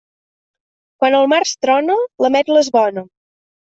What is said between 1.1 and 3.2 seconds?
al març trona, l'ametla és bona.